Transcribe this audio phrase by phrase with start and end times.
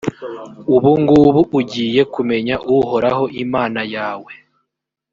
[0.75, 4.31] ubu ngubu ugiye kumenya uhoraho imana yawe.